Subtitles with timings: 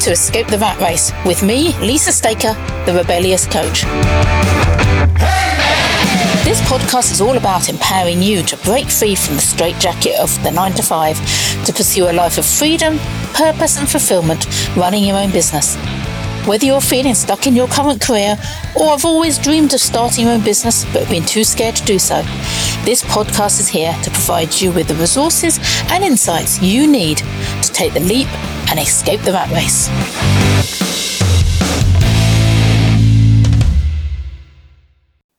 [0.00, 2.54] To Escape the Rat Race with me, Lisa Staker,
[2.86, 3.82] the rebellious coach.
[6.44, 10.50] This podcast is all about empowering you to break free from the straitjacket of the
[10.50, 12.98] 9 to 5 to pursue a life of freedom,
[13.34, 15.76] purpose, and fulfillment running your own business.
[16.46, 18.36] Whether you're feeling stuck in your current career
[18.74, 22.00] or have always dreamed of starting your own business but been too scared to do
[22.00, 22.16] so,
[22.84, 27.72] this podcast is here to provide you with the resources and insights you need to
[27.72, 28.26] take the leap
[28.70, 29.88] and escape the rat race.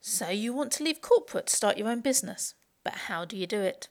[0.00, 3.46] So, you want to leave corporate to start your own business, but how do you
[3.46, 3.88] do it?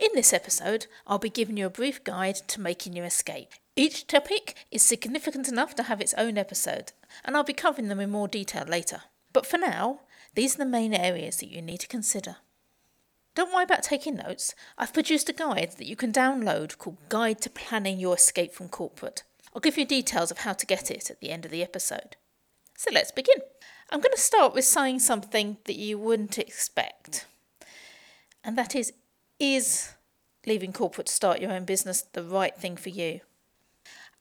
[0.00, 3.52] In this episode, I'll be giving you a brief guide to making your escape.
[3.74, 6.92] Each topic is significant enough to have its own episode,
[7.24, 9.02] and I'll be covering them in more detail later.
[9.32, 10.00] But for now,
[10.34, 12.36] these are the main areas that you need to consider.
[13.34, 14.54] Don't worry about taking notes.
[14.78, 18.70] I've produced a guide that you can download called Guide to Planning Your Escape from
[18.70, 19.24] Corporate.
[19.54, 22.16] I'll give you details of how to get it at the end of the episode.
[22.78, 23.40] So let's begin.
[23.90, 27.26] I'm going to start with saying something that you wouldn't expect,
[28.42, 28.92] and that is
[29.38, 29.92] Is
[30.46, 33.20] leaving corporate to start your own business the right thing for you?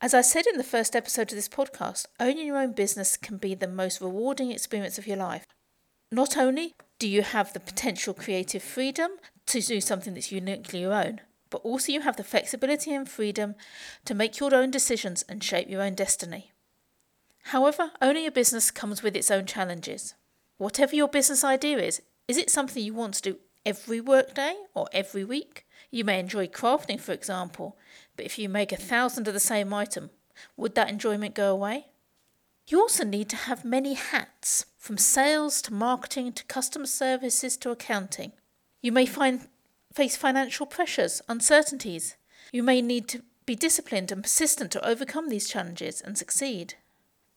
[0.02, 3.38] As I said in the first episode of this podcast, owning your own business can
[3.38, 5.46] be the most rewarding experience of your life.
[6.12, 9.12] Not only do you have the potential creative freedom
[9.46, 13.56] to do something that's uniquely your own, but also you have the flexibility and freedom
[14.04, 16.52] to make your own decisions and shape your own destiny.
[17.44, 20.14] However, owning a business comes with its own challenges.
[20.58, 24.88] Whatever your business idea is, is it something you want to do every workday or
[24.92, 25.66] every week?
[25.92, 27.78] You may enjoy crafting, for example,
[28.16, 30.10] but if you make a thousand of the same item,
[30.58, 31.88] would that enjoyment go away?
[32.68, 37.72] You also need to have many hats, from sales to marketing to customer services to
[37.72, 38.32] accounting.
[38.82, 39.48] You may find,
[39.94, 42.16] face financial pressures, uncertainties.
[42.52, 46.76] You may need to be disciplined and persistent to overcome these challenges and succeed.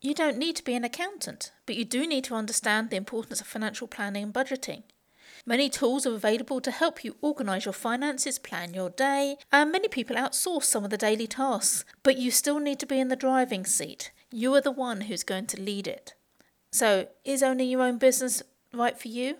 [0.00, 3.40] You don't need to be an accountant, but you do need to understand the importance
[3.40, 4.82] of financial planning and budgeting.
[5.48, 9.88] Many tools are available to help you organise your finances, plan your day, and many
[9.88, 13.16] people outsource some of the daily tasks, but you still need to be in the
[13.16, 14.12] driving seat.
[14.30, 16.12] You are the one who's going to lead it.
[16.70, 18.42] So, is owning your own business
[18.74, 19.36] right for you?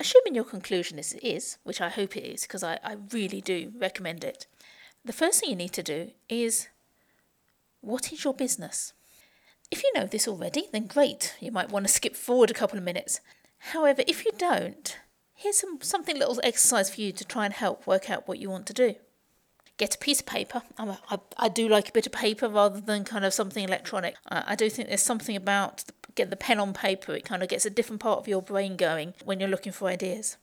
[0.00, 3.40] Assuming your conclusion is it is, which I hope it is, because I, I really
[3.40, 4.48] do recommend it,
[5.04, 6.66] the first thing you need to do is
[7.82, 8.94] what is your business?
[9.70, 11.36] If you know this already, then great.
[11.38, 13.20] You might want to skip forward a couple of minutes.
[13.58, 14.96] However, if you don't,
[15.40, 18.50] here's some, something little exercise for you to try and help work out what you
[18.50, 18.94] want to do.
[19.78, 20.62] Get a piece of paper.
[20.78, 24.16] I, I, I do like a bit of paper rather than kind of something electronic.
[24.28, 27.14] I, I do think there's something about the, get the pen on paper.
[27.14, 29.88] It kind of gets a different part of your brain going when you're looking for
[29.88, 30.36] ideas.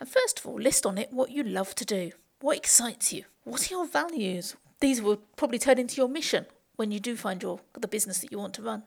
[0.00, 2.12] And first of all, list on it what you love to do.
[2.40, 3.24] What excites you?
[3.44, 4.56] What are your values?
[4.80, 8.32] These will probably turn into your mission when you do find your the business that
[8.32, 8.84] you want to run.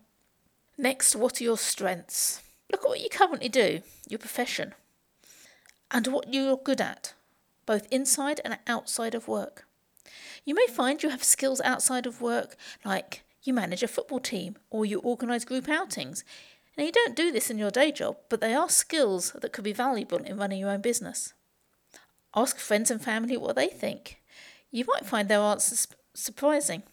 [0.76, 2.42] Next, what are your strengths?
[2.72, 4.74] Look at what you currently do, your profession
[5.96, 7.14] and what you're good at,
[7.66, 9.66] both inside and outside of work.
[10.44, 14.58] You may find you have skills outside of work, like you manage a football team
[14.70, 16.26] or you organise group outings.
[16.78, 19.64] Now, you don't do this in your day job, but they are skills that could
[19.64, 21.34] be valuable in running your own business.
[22.36, 24.22] Ask friends and family what they think.
[24.72, 26.84] You might find their answers surprising.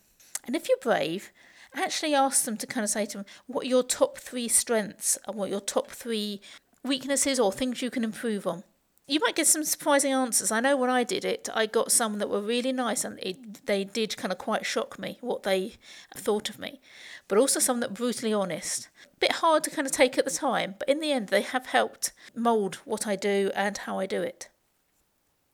[0.44, 1.32] And if you're brave,
[1.74, 5.34] actually ask them to kind of say to them what your top three strengths and
[5.34, 6.40] what your top three
[6.84, 8.62] weaknesses or things you can improve on
[9.06, 10.52] you might get some surprising answers.
[10.52, 13.66] I know when I did it, I got some that were really nice and it,
[13.66, 15.74] they did kind of quite shock me what they
[16.16, 16.80] thought of me,
[17.26, 18.88] but also some that brutally honest.
[19.04, 21.42] A bit hard to kind of take at the time, but in the end, they
[21.42, 24.48] have helped mould what I do and how I do it.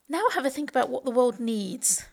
[0.09, 2.07] Now have a think about what the world needs.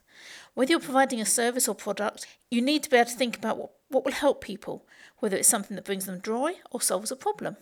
[0.54, 3.58] Whether you're providing a service or product, you need to be able to think about
[3.58, 4.88] what, what will help people,
[5.20, 7.58] whether it's something that brings them joy or solves a problem.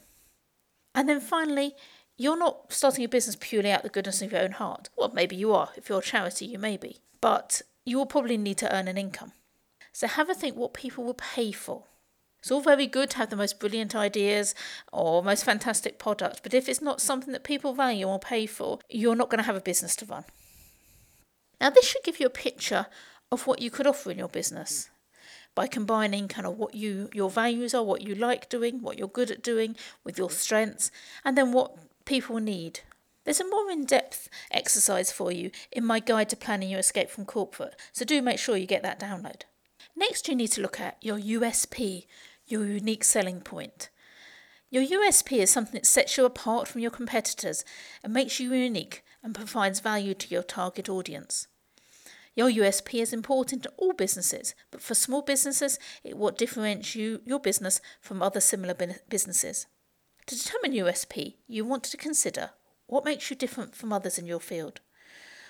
[0.96, 1.76] And then finally,
[2.18, 4.90] you're not starting a business purely out of the goodness of your own heart.
[4.98, 5.70] Well, maybe you are.
[5.76, 7.00] If you're a charity, you may be.
[7.22, 9.34] But you will probably need to earn an income.
[9.92, 11.86] So have a think what people will pay for.
[12.40, 14.54] It's all very good to have the most brilliant ideas
[14.92, 18.80] or most fantastic product, but if it's not something that people value or pay for,
[18.90, 20.26] you're not going to have a business to run.
[21.62, 22.88] Now, this should give you a picture
[23.32, 24.90] of what you could offer in your business
[25.56, 29.08] by combining kind of what you your values are, what you like doing, what you're
[29.08, 30.92] good at doing with your strengths,
[31.24, 32.82] and then what people need.
[33.24, 37.10] There's a more in depth exercise for you in my guide to planning your escape
[37.10, 39.44] from corporate, so do make sure you get that download.
[39.96, 42.06] Next, you need to look at your USP,
[42.48, 43.90] your unique selling point.
[44.70, 47.64] Your USP is something that sets you apart from your competitors
[48.04, 51.48] and makes you unique and provides value to your target audience.
[52.36, 57.22] Your USP is important to all businesses, but for small businesses, it what differentiates you,
[57.24, 58.76] your business from other similar
[59.08, 59.68] businesses.
[60.28, 62.52] To determine USP, you want to consider
[62.88, 64.80] what makes you different from others in your field,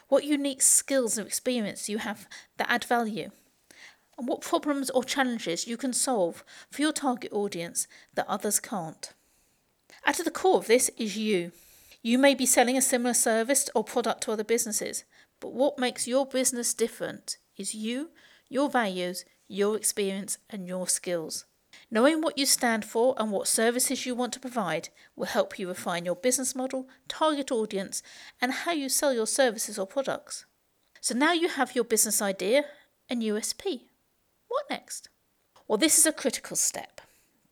[0.07, 2.27] what unique skills and experience you have
[2.57, 3.31] that add value,
[4.17, 9.13] and what problems or challenges you can solve for your target audience that others can't.
[10.05, 11.51] At the core of this is you.
[12.01, 15.03] You may be selling a similar service or product to other businesses,
[15.39, 18.09] but what makes your business different is you,
[18.49, 21.45] your values, your experience, and your skills.
[21.93, 25.67] Knowing what you stand for and what services you want to provide will help you
[25.67, 28.01] refine your business model, target audience,
[28.41, 30.47] and how you sell your services or products.
[31.01, 32.63] So now you have your business idea
[33.07, 33.81] and USP.
[34.47, 35.09] What next?
[35.67, 36.99] Well, this is a critical step.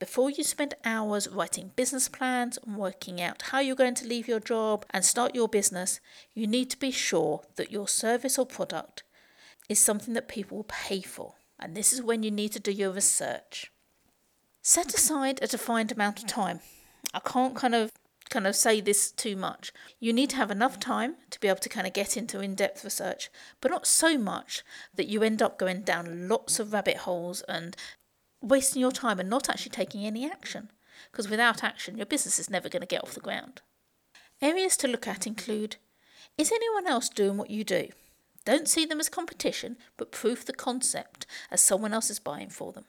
[0.00, 4.26] Before you spend hours writing business plans and working out how you're going to leave
[4.26, 6.00] your job and start your business,
[6.34, 9.04] you need to be sure that your service or product
[9.68, 11.34] is something that people will pay for.
[11.60, 13.71] And this is when you need to do your research.
[14.64, 16.60] Set aside a defined amount of time.
[17.12, 17.90] I can't kind of
[18.30, 19.72] kind of say this too much.
[19.98, 22.84] You need to have enough time to be able to kind of get into in-depth
[22.84, 23.28] research,
[23.60, 24.62] but not so much
[24.94, 27.76] that you end up going down lots of rabbit holes and
[28.40, 30.70] wasting your time and not actually taking any action.
[31.10, 33.60] Because without action, your business is never going to get off the ground.
[34.40, 35.76] Areas to look at include
[36.38, 37.88] Is anyone else doing what you do?
[38.44, 42.72] Don't see them as competition, but proof the concept as someone else is buying for
[42.72, 42.84] them.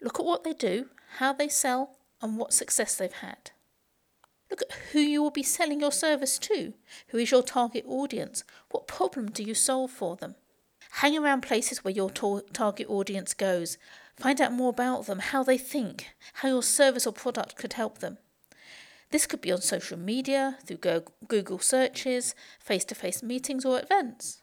[0.00, 0.86] Look at what they do,
[1.18, 3.50] how they sell, and what success they've had.
[4.50, 6.72] Look at who you will be selling your service to.
[7.08, 8.44] Who is your target audience?
[8.70, 10.36] What problem do you solve for them?
[10.92, 13.76] Hang around places where your target audience goes.
[14.16, 17.98] Find out more about them, how they think, how your service or product could help
[17.98, 18.18] them.
[19.10, 24.42] This could be on social media, through Google searches, face to face meetings, or events.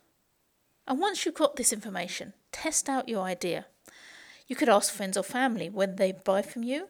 [0.88, 3.66] And once you've got this information, test out your idea.
[4.48, 6.90] You could ask friends or family when they buy from you,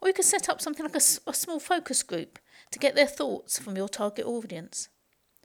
[0.00, 2.38] or you could set up something like a, a small focus group
[2.70, 4.88] to get their thoughts from your target audience.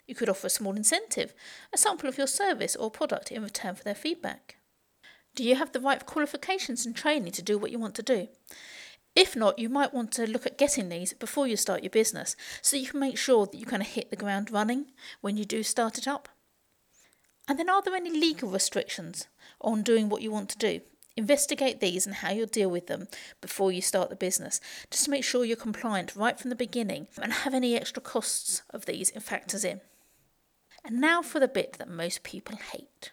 [0.07, 1.33] You could offer a small incentive,
[1.73, 4.55] a sample of your service or product in return for their feedback.
[5.35, 8.27] Do you have the right qualifications and training to do what you want to do?
[9.15, 12.35] If not, you might want to look at getting these before you start your business
[12.61, 14.87] so you can make sure that you kind of hit the ground running
[15.21, 16.29] when you do start it up.
[17.47, 19.27] And then, are there any legal restrictions
[19.61, 20.81] on doing what you want to do?
[21.19, 23.09] Investigate these and how you'll deal with them
[23.41, 27.07] before you start the business, just to make sure you're compliant right from the beginning
[27.21, 29.81] and have any extra costs of these in factors in.
[30.85, 33.11] And now for the bit that most people hate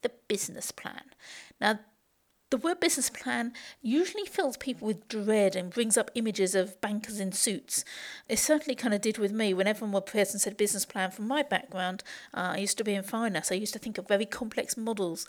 [0.00, 1.02] the business plan.
[1.60, 1.80] Now,
[2.52, 7.18] the word business plan usually fills people with dread and brings up images of bankers
[7.18, 7.82] in suits.
[8.28, 9.54] It certainly kind of did with me.
[9.54, 12.04] Whenever one person said business plan from my background,
[12.34, 15.26] uh, I used to be in finance, I used to think of very complex models.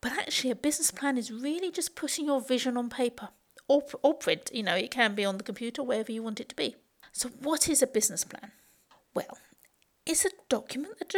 [0.00, 3.28] But actually, a business plan is really just putting your vision on paper
[3.68, 4.50] or, or print.
[4.52, 6.74] You know, it can be on the computer, wherever you want it to be.
[7.12, 8.50] So, what is a business plan?
[9.14, 9.38] Well,
[10.04, 11.14] it's a document that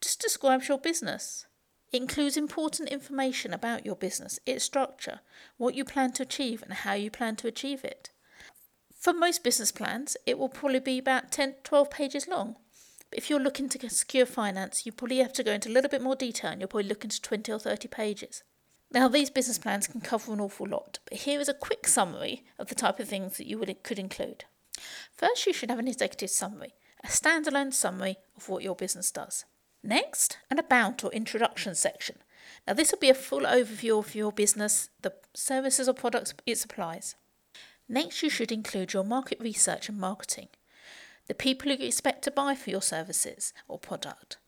[0.00, 1.46] just describes your business.
[1.90, 5.20] It includes important information about your business, its structure,
[5.56, 8.10] what you plan to achieve, and how you plan to achieve it.
[8.98, 12.56] For most business plans, it will probably be about 10 12 pages long.
[13.10, 16.02] If you're looking to secure finance, you probably have to go into a little bit
[16.02, 18.42] more detail and you're probably looking to 20 or 30 pages.
[18.90, 22.44] Now, these business plans can cover an awful lot, but here is a quick summary
[22.58, 24.44] of the type of things that you would, could include.
[25.16, 29.44] First, you should have an executive summary, a standalone summary of what your business does.
[29.82, 32.16] Next, an about or introduction section.
[32.66, 36.58] Now, this will be a full overview of your business, the services or products it
[36.58, 37.14] supplies.
[37.88, 40.48] Next, you should include your market research and marketing,
[41.26, 44.38] the people you expect to buy for your services or product,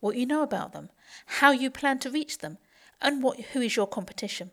[0.00, 0.90] what you know about them,
[1.26, 2.58] how you plan to reach them,
[3.00, 4.50] and what, who is your competition.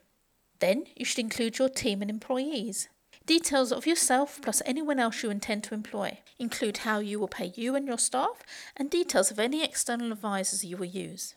[0.59, 2.89] Then, you should include your team and employees.
[3.29, 6.17] Details of yourself plus anyone else you intend to employ.
[6.39, 8.41] Include how you will pay you and your staff
[8.75, 11.36] and details of any external advisors you will use.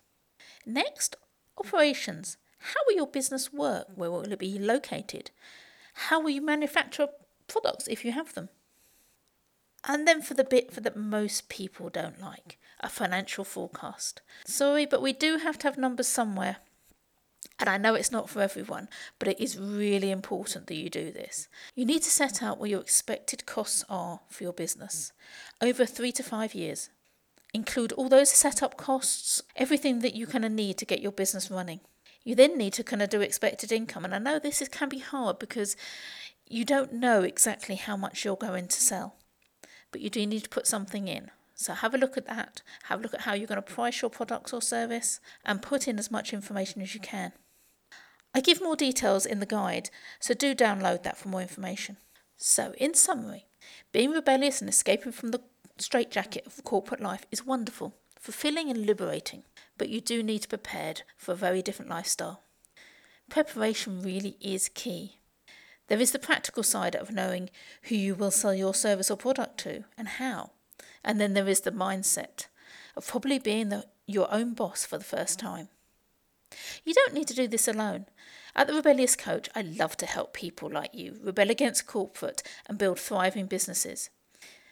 [0.64, 1.16] Next,
[1.58, 2.38] operations.
[2.60, 3.88] How will your business work?
[3.94, 5.32] Where will it be located?
[6.08, 7.08] How will you manufacture
[7.46, 8.48] products if you have them?
[9.86, 14.22] And then for the bit for that most people don't like, a financial forecast.
[14.46, 16.56] Sorry, but we do have to have numbers somewhere.
[17.58, 21.12] And I know it's not for everyone, but it is really important that you do
[21.12, 21.48] this.
[21.74, 25.12] You need to set out what your expected costs are for your business
[25.60, 26.90] over three to five years.
[27.54, 31.50] Include all those setup costs, everything that you kind of need to get your business
[31.50, 31.80] running.
[32.24, 34.04] You then need to kind of do expected income.
[34.04, 35.76] And I know this is, can be hard because
[36.48, 39.16] you don't know exactly how much you're going to sell,
[39.90, 41.30] but you do need to put something in.
[41.54, 42.62] So have a look at that.
[42.84, 45.86] Have a look at how you're going to price your products or service and put
[45.86, 47.32] in as much information as you can.
[48.34, 51.98] I give more details in the guide, so do download that for more information.
[52.38, 53.46] So, in summary,
[53.92, 55.42] being rebellious and escaping from the
[55.78, 59.44] straitjacket of corporate life is wonderful, fulfilling, and liberating,
[59.76, 62.42] but you do need to be prepared for a very different lifestyle.
[63.28, 65.18] Preparation really is key.
[65.88, 67.50] There is the practical side of knowing
[67.84, 70.52] who you will sell your service or product to and how.
[71.04, 72.46] And then there is the mindset
[72.96, 75.68] of probably being the, your own boss for the first time.
[76.84, 78.06] You don't need to do this alone.
[78.54, 82.76] At the Rebellious Coach, I love to help people like you rebel against corporate and
[82.78, 84.10] build thriving businesses.